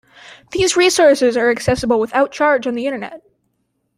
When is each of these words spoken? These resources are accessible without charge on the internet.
These 0.51 0.75
resources 0.75 1.37
are 1.37 1.51
accessible 1.51 1.99
without 1.99 2.31
charge 2.31 2.65
on 2.65 2.73
the 2.73 2.87
internet. 2.87 3.21